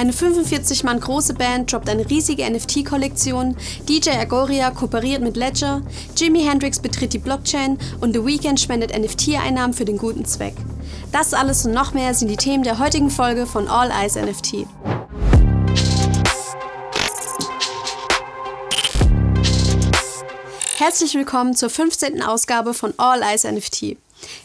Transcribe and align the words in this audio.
Eine 0.00 0.14
45 0.14 0.82
Mann 0.82 0.98
große 0.98 1.34
Band 1.34 1.70
droppt 1.70 1.90
eine 1.90 2.08
riesige 2.08 2.50
NFT-Kollektion, 2.50 3.54
DJ 3.86 4.12
Agoria 4.12 4.70
kooperiert 4.70 5.20
mit 5.20 5.36
Ledger, 5.36 5.82
Jimi 6.16 6.42
Hendrix 6.42 6.78
betritt 6.78 7.12
die 7.12 7.18
Blockchain 7.18 7.76
und 8.00 8.14
The 8.14 8.24
Weeknd 8.24 8.58
spendet 8.58 8.98
NFT-Einnahmen 8.98 9.74
für 9.74 9.84
den 9.84 9.98
guten 9.98 10.24
Zweck. 10.24 10.54
Das 11.12 11.34
alles 11.34 11.66
und 11.66 11.74
noch 11.74 11.92
mehr 11.92 12.14
sind 12.14 12.28
die 12.28 12.38
Themen 12.38 12.64
der 12.64 12.78
heutigen 12.78 13.10
Folge 13.10 13.44
von 13.44 13.68
All 13.68 13.90
Eyes 13.90 14.14
NFT. 14.14 14.66
Herzlich 20.78 21.14
willkommen 21.14 21.54
zur 21.54 21.68
15. 21.68 22.22
Ausgabe 22.22 22.72
von 22.72 22.94
All 22.96 23.20
Eyes 23.20 23.44
NFT. 23.44 23.98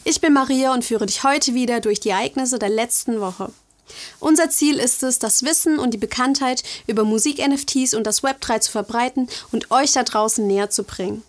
Ich 0.03 0.19
bin 0.19 0.33
Maria 0.33 0.73
und 0.73 0.83
führe 0.83 1.05
dich 1.05 1.23
heute 1.23 1.53
wieder 1.53 1.79
durch 1.79 2.01
die 2.01 2.09
Ereignisse 2.09 2.59
der 2.59 2.67
letzten 2.67 3.21
Woche. 3.21 3.53
Unser 4.19 4.49
Ziel 4.49 4.77
ist 4.77 5.03
es, 5.03 5.19
das 5.19 5.43
Wissen 5.43 5.79
und 5.79 5.93
die 5.93 5.97
Bekanntheit 5.97 6.63
über 6.87 7.03
Musik-NFTs 7.03 7.93
und 7.93 8.05
das 8.05 8.23
Web3 8.23 8.61
zu 8.61 8.71
verbreiten 8.71 9.27
und 9.51 9.71
euch 9.71 9.91
da 9.91 10.03
draußen 10.03 10.45
näher 10.45 10.69
zu 10.69 10.83
bringen. 10.83 11.23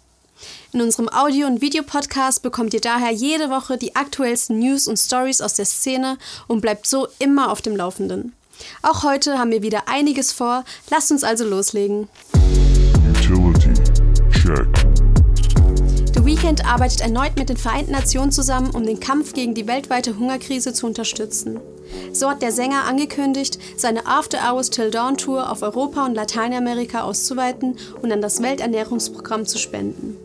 In 0.72 0.82
unserem 0.82 1.08
Audio- 1.08 1.46
und 1.46 1.60
Videopodcast 1.60 2.42
bekommt 2.42 2.74
ihr 2.74 2.80
daher 2.80 3.10
jede 3.10 3.48
Woche 3.48 3.78
die 3.78 3.96
aktuellsten 3.96 4.58
News 4.58 4.86
und 4.86 4.98
Stories 4.98 5.40
aus 5.40 5.54
der 5.54 5.64
Szene 5.64 6.18
und 6.46 6.60
bleibt 6.60 6.86
so 6.86 7.08
immer 7.18 7.50
auf 7.50 7.62
dem 7.62 7.76
Laufenden. 7.76 8.34
Auch 8.82 9.02
heute 9.02 9.38
haben 9.38 9.50
wir 9.50 9.62
wieder 9.62 9.88
einiges 9.88 10.32
vor, 10.32 10.64
lasst 10.90 11.10
uns 11.10 11.24
also 11.24 11.44
loslegen. 11.44 12.08
The 16.16 16.24
Weeknd 16.24 16.64
arbeitet 16.64 17.02
erneut 17.02 17.36
mit 17.36 17.50
den 17.50 17.58
Vereinten 17.58 17.92
Nationen 17.92 18.32
zusammen, 18.32 18.70
um 18.70 18.86
den 18.86 19.00
Kampf 19.00 19.34
gegen 19.34 19.52
die 19.52 19.66
weltweite 19.66 20.18
Hungerkrise 20.18 20.72
zu 20.72 20.86
unterstützen. 20.86 21.60
So 22.10 22.30
hat 22.30 22.40
der 22.40 22.52
Sänger 22.52 22.84
angekündigt, 22.84 23.58
seine 23.76 24.06
After 24.06 24.38
Hours 24.50 24.70
Till 24.70 24.90
Dawn 24.90 25.18
Tour 25.18 25.50
auf 25.52 25.60
Europa 25.60 26.06
und 26.06 26.14
Lateinamerika 26.14 27.02
auszuweiten 27.02 27.76
und 28.00 28.10
an 28.10 28.22
das 28.22 28.40
Welternährungsprogramm 28.40 29.44
zu 29.44 29.58
spenden. 29.58 30.16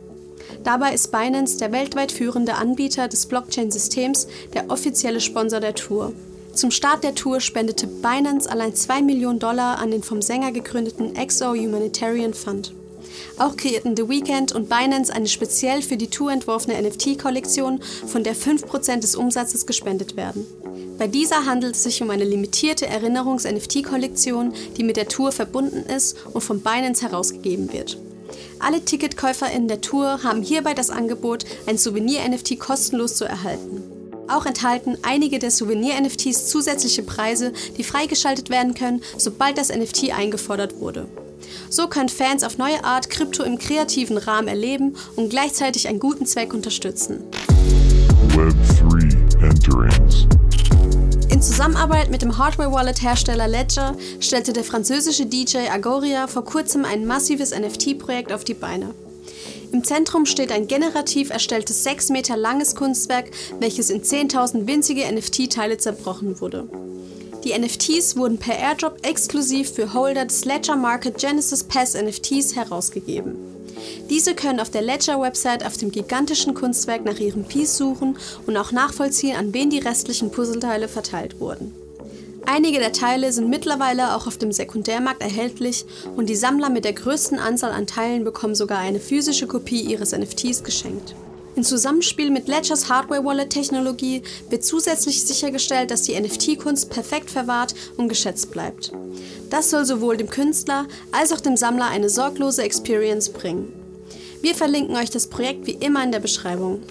Dabei 0.64 0.94
ist 0.94 1.12
Binance 1.12 1.58
der 1.58 1.74
weltweit 1.74 2.14
führende 2.14 2.54
Anbieter 2.56 3.10
des 3.10 3.26
Blockchain-Systems, 3.26 4.28
der 4.54 4.72
offizielle 4.72 5.20
Sponsor 5.20 5.60
der 5.60 5.76
Tour. 5.76 6.14
Zum 6.54 6.72
Start 6.72 7.04
der 7.04 7.16
Tour 7.16 7.42
spendete 7.42 7.88
Binance 7.88 8.50
allein 8.50 8.74
2 8.74 9.02
Millionen 9.02 9.40
Dollar 9.40 9.78
an 9.80 9.92
den 9.92 10.04
vom 10.04 10.22
Sänger 10.22 10.54
gegründeten 10.54 11.18
EXO 11.18 11.54
Humanitarian 11.54 12.34
Fund. 12.34 12.74
Auch 13.38 13.58
kreierten 13.58 13.96
The 13.96 14.08
Weeknd 14.08 14.54
und 14.54 14.70
Binance 14.70 15.14
eine 15.14 15.28
speziell 15.28 15.82
für 15.82 15.98
die 15.98 16.10
Tour 16.10 16.32
entworfene 16.32 16.82
NFT-Kollektion, 16.82 17.82
von 18.08 18.24
der 18.24 18.36
5% 18.36 19.00
des 19.00 19.16
Umsatzes 19.16 19.66
gespendet 19.66 20.16
werden. 20.16 20.46
Bei 20.98 21.08
dieser 21.08 21.46
handelt 21.46 21.76
es 21.76 21.84
sich 21.84 22.02
um 22.02 22.10
eine 22.12 22.26
limitierte 22.26 22.86
Erinnerungs-NFT-Kollektion, 22.88 24.54
die 24.78 24.84
mit 24.84 24.98
der 24.98 25.08
Tour 25.08 25.32
verbunden 25.32 25.84
ist 25.90 26.16
und 26.34 26.42
von 26.42 26.62
Binance 26.62 27.02
herausgegeben 27.02 27.74
wird. 27.74 27.98
Alle 28.60 28.86
TicketkäuferInnen 28.86 29.68
der 29.68 29.82
Tour 29.82 30.24
haben 30.24 30.44
hierbei 30.44 30.74
das 30.74 30.92
Angebot, 30.92 31.46
ein 31.66 31.78
Souvenir-NFT 31.78 32.60
kostenlos 32.60 33.16
zu 33.16 33.26
erhalten. 33.26 33.82
Auch 34.28 34.46
enthalten 34.46 34.98
einige 35.02 35.40
der 35.40 35.52
Souvenir-NFTs 35.52 36.48
zusätzliche 36.48 37.04
Preise, 37.04 37.52
die 37.78 37.84
freigeschaltet 37.84 38.50
werden 38.50 38.76
können, 38.76 39.02
sobald 39.18 39.58
das 39.58 39.70
NFT 39.76 40.12
eingefordert 40.12 40.80
wurde. 40.80 41.08
So 41.74 41.88
können 41.88 42.10
Fans 42.10 42.44
auf 42.44 42.58
neue 42.58 42.84
Art 42.84 43.10
Krypto 43.10 43.44
im 43.44 43.58
kreativen 43.58 44.18
Rahmen 44.18 44.50
erleben 44.50 44.98
und 45.16 45.30
gleichzeitig 45.30 45.88
einen 45.88 46.00
guten 46.00 46.26
Zweck 46.26 46.54
unterstützen. 46.54 47.24
Web3 48.36 49.42
Enterings. 49.42 50.28
In 51.30 51.42
Zusammenarbeit 51.42 52.12
mit 52.12 52.24
dem 52.24 52.38
Hardware-Wallet-Hersteller 52.38 53.48
Ledger 53.48 53.96
stellte 54.20 54.52
der 54.52 54.66
französische 54.66 55.26
DJ 55.26 55.70
Agoria 55.72 56.28
vor 56.28 56.44
kurzem 56.44 56.84
ein 56.84 57.06
massives 57.06 57.58
NFT-Projekt 57.58 58.34
auf 58.34 58.44
die 58.44 58.54
Beine. 58.54 58.94
Im 59.72 59.86
Zentrum 59.86 60.26
steht 60.26 60.52
ein 60.52 60.68
generativ 60.68 61.30
erstelltes 61.30 61.86
6 61.86 62.10
Meter 62.10 62.36
langes 62.36 62.76
Kunstwerk, 62.76 63.32
welches 63.62 63.90
in 63.90 64.02
10.000 64.02 64.68
winzige 64.68 65.10
NFT-Teile 65.10 65.78
zerbrochen 65.78 66.42
wurde. 66.42 66.68
Die 67.44 67.58
NFTs 67.58 68.16
wurden 68.18 68.38
per 68.38 68.58
Airdrop 68.58 69.00
exklusiv 69.02 69.72
für 69.72 69.94
Holder 69.94 70.26
des 70.26 70.46
Ledger 70.46 70.76
Market 70.76 71.18
Genesis 71.18 71.64
Pass 71.64 71.96
NFTs 71.96 72.56
herausgegeben. 72.56 73.36
Diese 74.12 74.36
können 74.36 74.60
auf 74.60 74.70
der 74.70 74.84
Ledger-Website 74.84 75.66
auf 75.66 75.76
dem 75.76 75.92
gigantischen 75.92 76.54
Kunstwerk 76.54 77.04
nach 77.04 77.20
ihrem 77.20 77.46
Piece 77.46 77.78
suchen 77.78 78.18
und 78.46 78.58
auch 78.58 78.72
nachvollziehen, 78.72 79.36
an 79.36 79.54
wen 79.56 79.72
die 79.72 79.80
restlichen 79.80 80.32
Puzzleteile 80.32 80.88
verteilt 80.88 81.40
wurden. 81.40 81.74
Einige 82.46 82.80
der 82.80 82.92
Teile 82.92 83.32
sind 83.32 83.50
mittlerweile 83.50 84.16
auch 84.16 84.28
auf 84.28 84.38
dem 84.38 84.52
Sekundärmarkt 84.52 85.22
erhältlich 85.22 85.86
und 86.16 86.30
die 86.30 86.36
Sammler 86.36 86.70
mit 86.70 86.86
der 86.86 86.94
größten 86.94 87.40
Anzahl 87.40 87.72
an 87.72 87.88
Teilen 87.88 88.24
bekommen 88.24 88.56
sogar 88.56 88.80
eine 88.80 89.00
physische 89.00 89.48
Kopie 89.48 89.82
ihres 89.82 90.12
NFTs 90.12 90.64
geschenkt. 90.64 91.16
In 91.56 91.66
Zusammenspiel 91.66 92.30
mit 92.30 92.48
Ledgers 92.48 92.88
Hardware-Wallet-Technologie 92.90 94.22
wird 94.50 94.64
zusätzlich 94.64 95.22
sichergestellt, 95.22 95.92
dass 95.92 96.04
die 96.04 96.18
NFT-Kunst 96.20 96.90
perfekt 96.90 97.30
verwahrt 97.30 97.76
und 97.98 98.08
geschätzt 98.08 98.52
bleibt. 98.52 98.94
Das 99.50 99.70
soll 99.70 99.86
sowohl 99.86 100.16
dem 100.16 100.30
Künstler 100.30 100.88
als 101.12 101.34
auch 101.34 101.42
dem 101.42 101.58
Sammler 101.58 101.88
eine 101.88 102.10
sorglose 102.10 102.64
Experience 102.64 103.30
bringen. 103.30 103.74
Wir 104.42 104.56
verlinken 104.56 104.96
euch 104.96 105.10
das 105.10 105.28
Projekt 105.28 105.68
wie 105.68 105.72
immer 105.72 106.04
in 106.04 106.14
der 106.14 106.20
Beschreibung. 106.20 106.82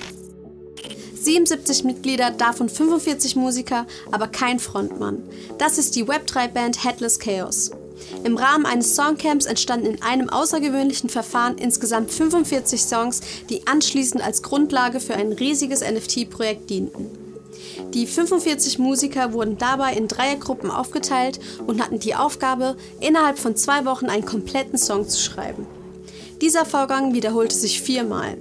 77 1.14 1.84
Mitglieder, 1.84 2.30
davon 2.30 2.68
45 2.68 3.36
Musiker, 3.36 3.86
aber 4.10 4.28
kein 4.28 4.58
Frontmann. 4.58 5.22
Das 5.58 5.78
ist 5.78 5.96
die 5.96 6.04
Web3-Band 6.04 6.84
Headless 6.84 7.18
Chaos. 7.18 7.70
Im 8.24 8.36
Rahmen 8.36 8.66
eines 8.66 8.94
Songcamps 8.96 9.46
entstanden 9.46 9.86
in 9.86 10.02
einem 10.02 10.28
außergewöhnlichen 10.28 11.08
Verfahren 11.08 11.58
insgesamt 11.58 12.10
45 12.10 12.82
Songs, 12.82 13.20
die 13.48 13.66
anschließend 13.66 14.22
als 14.22 14.42
Grundlage 14.42 15.00
für 15.00 15.14
ein 15.14 15.32
riesiges 15.32 15.80
NFT-Projekt 15.80 16.70
dienten. 16.70 17.10
Die 17.94 18.06
45 18.06 18.78
Musiker 18.78 19.32
wurden 19.32 19.58
dabei 19.58 19.94
in 19.94 20.08
Dreiergruppen 20.08 20.70
aufgeteilt 20.70 21.40
und 21.66 21.82
hatten 21.82 21.98
die 21.98 22.14
Aufgabe, 22.14 22.76
innerhalb 23.00 23.38
von 23.38 23.56
zwei 23.56 23.84
Wochen 23.84 24.06
einen 24.06 24.24
kompletten 24.24 24.78
Song 24.78 25.08
zu 25.08 25.20
schreiben. 25.20 25.66
Dieser 26.40 26.64
Vorgang 26.64 27.12
wiederholte 27.14 27.54
sich 27.54 27.82
viermal. 27.82 28.38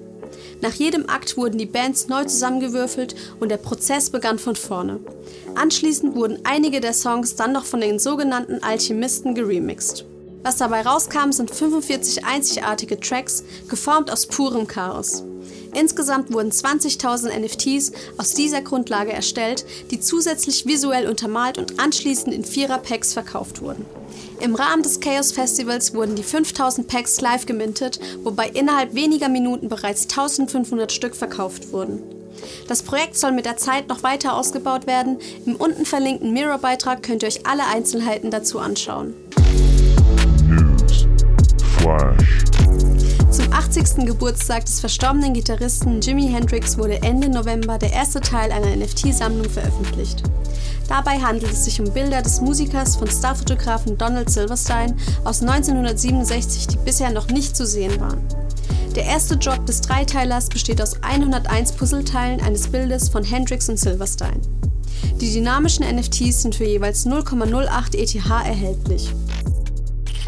Nach 0.62 0.74
jedem 0.74 1.09
Akt 1.09 1.38
wurden 1.38 1.58
die 1.58 1.66
Bands 1.66 2.08
neu 2.08 2.25
zusammengewürfelt 2.25 3.16
und 3.40 3.50
der 3.50 3.58
Prozess 3.58 4.09
begann 4.09 4.40
von 4.40 4.56
vorne. 4.56 5.00
Anschließend 5.56 6.16
wurden 6.16 6.40
einige 6.44 6.81
der 6.81 6.94
Songs 6.94 7.36
dann 7.36 7.53
noch 7.53 7.66
von 7.66 7.81
den 7.81 8.00
sogenannten 8.00 8.62
Alchemisten 8.62 9.36
geremixed. 9.36 10.06
Was 10.44 10.58
dabei 10.58 10.81
rauskam, 10.81 11.31
sind 11.31 11.52
45 11.52 12.25
einzigartige 12.25 13.00
Tracks, 13.00 13.44
geformt 13.68 14.12
aus 14.12 14.25
purem 14.25 14.68
Chaos. 14.68 15.24
Insgesamt 15.74 16.34
wurden 16.34 16.52
20.000 16.52 17.38
NFTs 17.40 17.91
aus 18.18 18.34
dieser 18.34 18.62
Grundlage 18.62 19.12
erstellt, 19.12 19.66
die 19.91 20.00
zusätzlich 20.00 20.66
visuell 20.66 21.07
untermalt 21.07 21.57
und 21.57 21.80
anschließend 21.80 22.34
in 22.34 22.44
Vierer-Packs 22.44 23.13
verkauft 23.13 23.62
wurden. 23.62 23.85
Im 24.40 24.56
Rahmen 24.56 24.84
des 24.84 25.00
Chaos 25.00 25.31
Festivals 25.31 25.94
wurden 25.94 26.16
die 26.16 26.24
5000 26.24 26.88
Packs 26.88 27.22
live 27.22 27.46
gemintet, 27.46 28.00
wobei 28.24 28.50
innerhalb 28.50 28.96
weniger 28.96 29.30
Minuten 29.30 29.69
bereits 29.69 30.03
1500 30.03 30.91
Stück 30.91 31.16
verkauft 31.16 31.72
wurden. 31.72 32.01
Das 32.68 32.84
Projekt 32.84 33.18
soll 33.18 33.31
mit 33.31 33.46
der 33.46 33.57
Zeit 33.57 33.90
noch 33.90 34.03
weiter 34.03 34.36
ausgebaut 34.36 34.88
werden. 34.88 35.18
Im 35.46 35.56
unten 35.56 35.86
verlinkten 35.86 36.31
Mirror-Beitrag 36.31 37.03
könnt 37.03 37.24
ihr 37.24 37.28
euch 37.28 37.46
alle 37.46 37.66
Einzelheiten 37.68 38.31
dazu 38.31 38.59
anschauen. 38.59 39.13
News. 40.47 41.06
Flash. 41.78 42.49
Zum 43.59 43.74
80. 43.74 44.06
Geburtstag 44.06 44.66
des 44.66 44.80
verstorbenen 44.80 45.34
Gitarristen 45.34 46.00
Jimi 46.00 46.30
Hendrix 46.30 46.78
wurde 46.78 47.02
Ende 47.02 47.28
November 47.28 47.78
der 47.78 47.92
erste 47.92 48.22
Teil 48.22 48.53
einer 48.53 48.74
NFT-Sammlung 48.74 49.50
veröffentlicht. 49.50 50.24
Dabei 50.88 51.20
handelt 51.20 51.52
es 51.52 51.66
sich 51.66 51.81
um 51.81 51.92
Bilder 51.92 52.22
des 52.22 52.40
Musikers 52.40 52.96
von 52.96 53.09
Starfotografen 53.09 53.98
Donald 53.98 54.30
Silverstein 54.30 54.98
aus 55.25 55.42
1967, 55.42 56.68
die 56.68 56.78
bisher 56.78 57.12
noch 57.12 57.28
nicht 57.28 57.57
zu 57.57 57.66
sehen 57.66 58.00
waren. 58.00 58.24
Der 58.95 59.04
erste 59.04 59.36
Drop 59.36 59.66
des 59.66 59.81
Dreiteilers 59.81 60.48
besteht 60.48 60.81
aus 60.81 61.04
101 61.04 61.74
Puzzleteilen 61.74 62.39
eines 62.39 62.69
Bildes 62.69 63.10
von 63.10 63.25
Hendrix 63.25 63.68
und 63.68 63.78
Silverstein. 63.78 64.39
Die 65.19 65.34
dynamischen 65.34 65.86
NFTs 65.86 66.44
sind 66.44 66.56
für 66.56 66.66
jeweils 66.66 67.06
0,08 67.06 67.98
ETH 67.98 68.16
erhältlich. 68.16 69.13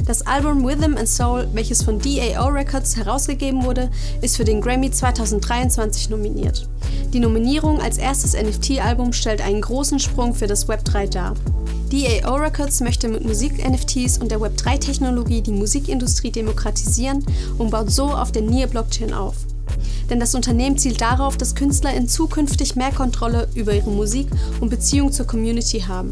Das 0.06 0.25
Album 0.25 0.65
Rhythm 0.65 0.98
and 0.98 1.07
Soul, 1.07 1.48
welches 1.53 1.83
von 1.83 2.00
DAO 2.00 2.48
Records 2.48 2.98
herausgegeben 2.98 3.63
wurde, 3.63 3.89
ist 4.21 4.36
für 4.36 4.44
den 4.44 4.59
Grammy 4.59 4.89
2023 4.89 6.09
nominiert. 6.09 6.68
Die 7.13 7.19
Nominierung 7.19 7.80
als 7.80 7.98
erstes 7.98 8.33
NFT-Album 8.33 9.13
stellt 9.13 9.42
einen 9.42 9.62
großen 9.62 10.00
Sprung 10.00 10.33
für 10.33 10.48
das 10.48 10.68
Web3 10.68 11.07
dar. 11.07 11.36
DAO 11.92 12.36
Records 12.36 12.81
möchte 12.81 13.09
mit 13.09 13.25
Musik-NFTs 13.25 14.18
und 14.18 14.31
der 14.31 14.39
Web3-Technologie 14.39 15.42
die 15.42 15.51
Musikindustrie 15.51 16.31
demokratisieren 16.31 17.24
und 17.57 17.69
baut 17.69 17.92
so 17.92 18.06
auf 18.06 18.31
der 18.31 18.42
Near-Blockchain 18.42 19.13
auf. 19.13 19.36
Denn 20.09 20.19
das 20.19 20.36
Unternehmen 20.36 20.77
zielt 20.77 21.00
darauf, 21.01 21.38
dass 21.38 21.56
Künstler 21.56 21.94
in 21.94 22.07
zukünftig 22.07 22.75
mehr 22.75 22.92
Kontrolle 22.92 23.47
über 23.56 23.74
ihre 23.74 23.92
Musik 23.92 24.27
und 24.59 24.69
Beziehung 24.69 25.12
zur 25.12 25.27
Community 25.27 25.81
haben. 25.81 26.12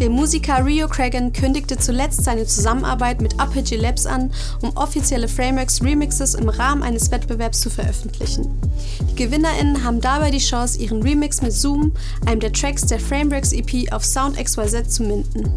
Der 0.00 0.10
Musiker 0.10 0.64
Rio 0.66 0.88
Cragen 0.88 1.32
kündigte 1.32 1.78
zuletzt 1.78 2.24
seine 2.24 2.46
Zusammenarbeit 2.46 3.20
mit 3.20 3.38
Apogee 3.38 3.76
Labs 3.76 4.06
an, 4.06 4.32
um 4.60 4.76
offizielle 4.76 5.28
Frameworks 5.28 5.82
Remixes 5.82 6.34
im 6.34 6.48
Rahmen 6.48 6.82
eines 6.82 7.12
Wettbewerbs 7.12 7.60
zu 7.60 7.70
veröffentlichen. 7.70 8.60
Die 9.10 9.14
GewinnerInnen 9.14 9.84
haben 9.84 10.00
dabei 10.00 10.32
die 10.32 10.38
Chance, 10.38 10.80
ihren 10.80 11.00
Remix 11.02 11.42
mit 11.42 11.52
Zoom, 11.52 11.92
einem 12.26 12.40
der 12.40 12.52
Tracks 12.52 12.86
der 12.86 12.98
Frameworks 12.98 13.52
EP 13.52 13.92
auf 13.92 14.04
Sound 14.04 14.36
XYZ 14.36 14.90
zu 14.90 15.04
minden. 15.04 15.48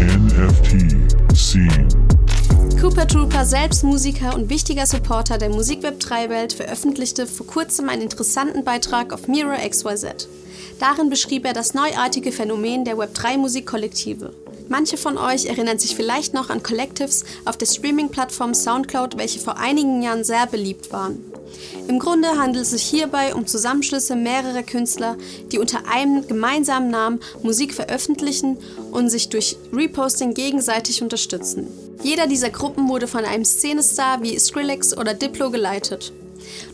NFT 0.00 1.36
Scene 1.36 1.86
Cooper 2.80 3.06
Trooper, 3.06 3.44
selbst 3.46 3.84
Musiker 3.84 4.34
und 4.34 4.50
wichtiger 4.50 4.86
Supporter 4.86 5.38
der 5.38 5.50
Musikweb 5.50 5.98
3-Welt, 5.98 6.52
veröffentlichte 6.52 7.26
vor 7.26 7.46
kurzem 7.46 7.88
einen 7.88 8.02
interessanten 8.02 8.64
Beitrag 8.64 9.12
auf 9.12 9.28
Mirror 9.28 9.58
XYZ. 9.68 10.28
Darin 10.78 11.08
beschrieb 11.08 11.46
er 11.46 11.52
das 11.52 11.74
neuartige 11.74 12.32
Phänomen 12.32 12.84
der 12.84 12.96
Web3-Musikkollektive. 12.96 14.32
Manche 14.68 14.96
von 14.96 15.16
euch 15.16 15.46
erinnern 15.46 15.78
sich 15.78 15.94
vielleicht 15.94 16.34
noch 16.34 16.50
an 16.50 16.62
Collectives 16.62 17.24
auf 17.44 17.56
der 17.56 17.66
Streaming-Plattform 17.66 18.52
SoundCloud, 18.52 19.16
welche 19.16 19.38
vor 19.38 19.56
einigen 19.58 20.02
Jahren 20.02 20.24
sehr 20.24 20.46
beliebt 20.46 20.92
waren. 20.92 21.24
Im 21.88 22.00
Grunde 22.00 22.28
handelt 22.36 22.64
es 22.64 22.72
sich 22.72 22.82
hierbei 22.82 23.34
um 23.34 23.46
Zusammenschlüsse 23.46 24.16
mehrerer 24.16 24.64
Künstler, 24.64 25.16
die 25.52 25.58
unter 25.58 25.88
einem 25.88 26.26
gemeinsamen 26.26 26.90
Namen 26.90 27.20
Musik 27.42 27.72
veröffentlichen 27.72 28.58
und 28.90 29.08
sich 29.08 29.28
durch 29.28 29.56
Reposting 29.72 30.34
gegenseitig 30.34 31.00
unterstützen. 31.00 31.68
Jeder 32.02 32.26
dieser 32.26 32.50
Gruppen 32.50 32.88
wurde 32.88 33.06
von 33.06 33.24
einem 33.24 33.44
Szenestar 33.44 34.22
wie 34.22 34.38
Skrillex 34.38 34.96
oder 34.96 35.14
Diplo 35.14 35.50
geleitet. 35.50 36.12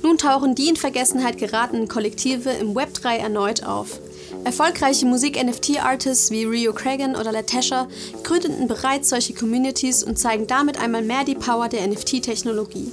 Nun 0.03 0.19
tauchen 0.19 0.55
die 0.55 0.69
in 0.69 0.77
Vergessenheit 0.77 1.39
geratenen 1.39 1.89
Kollektive 1.89 2.51
im 2.51 2.75
Web 2.75 2.95
3 2.95 3.19
erneut 3.19 3.65
auf. 3.65 4.01
Erfolgreiche 4.45 5.07
Musik-NFT-Artists 5.07 6.31
wie 6.31 6.45
Rio 6.45 6.73
Cragen 6.73 7.15
oder 7.15 7.33
Latesha 7.33 7.89
gründeten 8.25 8.67
bereits 8.67 9.11
solche 9.11 9.35
Communities 9.35 10.03
und 10.03 10.19
zeigen 10.19 10.47
damit 10.47 10.81
einmal 10.81 11.03
mehr 11.03 11.25
die 11.25 11.35
Power 11.35 11.69
der 11.69 11.87
NFT-Technologie. 11.87 12.91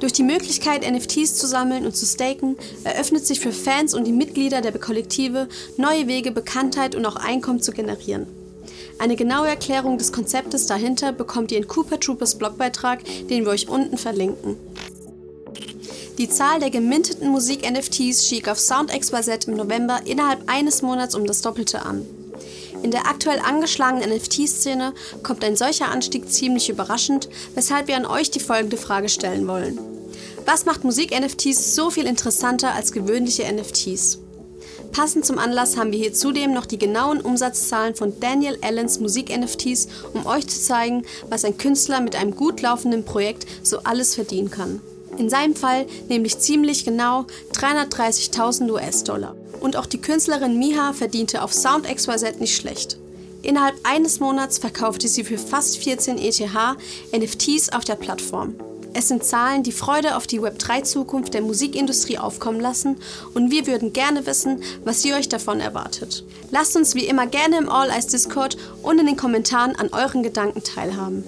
Durch 0.00 0.12
die 0.12 0.22
Möglichkeit, 0.22 0.90
NFTs 0.90 1.36
zu 1.36 1.46
sammeln 1.46 1.86
und 1.86 1.96
zu 1.96 2.06
staken, 2.06 2.56
eröffnet 2.84 3.26
sich 3.26 3.40
für 3.40 3.52
Fans 3.52 3.94
und 3.94 4.04
die 4.04 4.12
Mitglieder 4.12 4.60
der 4.60 4.72
Kollektive 4.72 5.48
neue 5.76 6.08
Wege, 6.08 6.30
Bekanntheit 6.30 6.94
und 6.94 7.06
auch 7.06 7.16
Einkommen 7.16 7.62
zu 7.62 7.72
generieren. 7.72 8.26
Eine 8.98 9.16
genaue 9.16 9.48
Erklärung 9.48 9.98
des 9.98 10.12
Konzeptes 10.12 10.66
dahinter 10.66 11.12
bekommt 11.12 11.52
ihr 11.52 11.58
in 11.58 11.68
Cooper 11.68 11.98
Troopers 11.98 12.36
Blogbeitrag, 12.36 13.00
den 13.28 13.44
wir 13.44 13.50
euch 13.50 13.68
unten 13.68 13.98
verlinken. 13.98 14.56
Die 16.16 16.28
Zahl 16.28 16.60
der 16.60 16.70
geminteten 16.70 17.28
Musik-NFTs 17.28 18.26
stieg 18.26 18.48
auf 18.48 18.60
SoundXYZ 18.60 19.48
im 19.48 19.56
November 19.56 20.00
innerhalb 20.04 20.48
eines 20.48 20.80
Monats 20.80 21.16
um 21.16 21.26
das 21.26 21.42
Doppelte 21.42 21.82
an. 21.82 22.06
In 22.84 22.92
der 22.92 23.08
aktuell 23.08 23.40
angeschlagenen 23.40 24.16
NFT-Szene 24.16 24.92
kommt 25.24 25.42
ein 25.42 25.56
solcher 25.56 25.88
Anstieg 25.88 26.30
ziemlich 26.30 26.68
überraschend, 26.70 27.28
weshalb 27.56 27.88
wir 27.88 27.96
an 27.96 28.06
euch 28.06 28.30
die 28.30 28.38
folgende 28.38 28.76
Frage 28.76 29.08
stellen 29.08 29.48
wollen. 29.48 29.80
Was 30.46 30.66
macht 30.66 30.84
Musik-NFTs 30.84 31.74
so 31.74 31.90
viel 31.90 32.06
interessanter 32.06 32.72
als 32.74 32.92
gewöhnliche 32.92 33.52
NFTs? 33.52 34.20
Passend 34.92 35.26
zum 35.26 35.38
Anlass 35.38 35.76
haben 35.76 35.90
wir 35.90 35.98
hier 35.98 36.14
zudem 36.14 36.52
noch 36.52 36.66
die 36.66 36.78
genauen 36.78 37.20
Umsatzzahlen 37.20 37.96
von 37.96 38.20
Daniel 38.20 38.56
Allens 38.60 39.00
Musik-NFTs, 39.00 39.88
um 40.12 40.26
euch 40.26 40.46
zu 40.46 40.60
zeigen, 40.60 41.04
was 41.28 41.44
ein 41.44 41.58
Künstler 41.58 42.00
mit 42.00 42.14
einem 42.14 42.36
gut 42.36 42.62
laufenden 42.62 43.04
Projekt 43.04 43.46
so 43.64 43.78
alles 43.78 44.14
verdienen 44.14 44.50
kann. 44.50 44.80
In 45.16 45.30
seinem 45.30 45.54
Fall 45.54 45.86
nämlich 46.08 46.38
ziemlich 46.38 46.84
genau 46.84 47.26
330.000 47.52 48.70
US-Dollar. 48.70 49.36
Und 49.60 49.76
auch 49.76 49.86
die 49.86 50.00
Künstlerin 50.00 50.58
Miha 50.58 50.92
verdiente 50.92 51.42
auf 51.42 51.52
Sound 51.52 51.86
XYZ 51.86 52.40
nicht 52.40 52.56
schlecht. 52.56 52.98
Innerhalb 53.42 53.74
eines 53.82 54.20
Monats 54.20 54.58
verkaufte 54.58 55.06
sie 55.06 55.22
für 55.22 55.38
fast 55.38 55.78
14 55.78 56.18
ETH 56.18 56.40
NFTs 57.12 57.68
auf 57.70 57.84
der 57.84 57.94
Plattform. 57.94 58.54
Es 58.96 59.08
sind 59.08 59.24
Zahlen, 59.24 59.64
die 59.64 59.72
Freude 59.72 60.16
auf 60.16 60.28
die 60.28 60.40
Web3-Zukunft 60.40 61.34
der 61.34 61.42
Musikindustrie 61.42 62.16
aufkommen 62.16 62.60
lassen 62.60 62.96
und 63.34 63.50
wir 63.50 63.66
würden 63.66 63.92
gerne 63.92 64.24
wissen, 64.24 64.62
was 64.84 65.04
ihr 65.04 65.16
euch 65.16 65.28
davon 65.28 65.58
erwartet. 65.58 66.24
Lasst 66.52 66.76
uns 66.76 66.94
wie 66.94 67.04
immer 67.04 67.26
gerne 67.26 67.58
im 67.58 67.68
All 67.68 67.90
Eyes 67.90 68.06
Discord 68.06 68.56
und 68.82 69.00
in 69.00 69.06
den 69.06 69.16
Kommentaren 69.16 69.74
an 69.74 69.88
euren 69.92 70.22
Gedanken 70.22 70.62
teilhaben. 70.62 71.24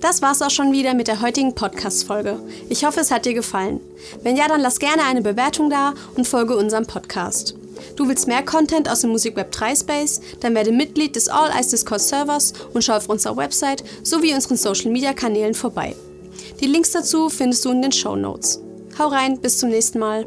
Das 0.00 0.22
war's 0.22 0.42
auch 0.42 0.50
schon 0.50 0.72
wieder 0.72 0.94
mit 0.94 1.08
der 1.08 1.20
heutigen 1.20 1.54
Podcast-Folge. 1.54 2.38
Ich 2.68 2.84
hoffe, 2.84 3.00
es 3.00 3.10
hat 3.10 3.26
dir 3.26 3.34
gefallen. 3.34 3.80
Wenn 4.22 4.36
ja, 4.36 4.46
dann 4.46 4.60
lass 4.60 4.78
gerne 4.78 5.02
eine 5.02 5.22
Bewertung 5.22 5.70
da 5.70 5.94
und 6.14 6.28
folge 6.28 6.56
unserem 6.56 6.86
Podcast. 6.86 7.56
Du 7.96 8.08
willst 8.08 8.28
mehr 8.28 8.44
Content 8.44 8.88
aus 8.88 9.00
dem 9.00 9.10
Musikweb 9.10 9.50
3 9.50 9.74
Space? 9.74 10.20
Dann 10.40 10.54
werde 10.54 10.72
Mitglied 10.72 11.16
des 11.16 11.28
All 11.28 11.50
Eyes 11.50 11.68
Discord 11.68 12.00
Servers 12.00 12.52
und 12.72 12.82
schau 12.82 12.94
auf 12.94 13.08
unserer 13.08 13.36
Website 13.36 13.82
sowie 14.04 14.34
unseren 14.34 14.56
Social 14.56 14.92
Media 14.92 15.12
Kanälen 15.12 15.54
vorbei. 15.54 15.96
Die 16.60 16.66
Links 16.66 16.92
dazu 16.92 17.28
findest 17.28 17.64
du 17.64 17.70
in 17.70 17.82
den 17.82 17.92
Show 17.92 18.14
Notes. 18.14 18.60
Hau 18.98 19.08
rein, 19.08 19.40
bis 19.40 19.58
zum 19.58 19.70
nächsten 19.70 19.98
Mal. 19.98 20.26